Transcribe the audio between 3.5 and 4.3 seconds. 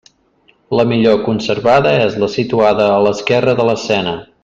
de l'escena.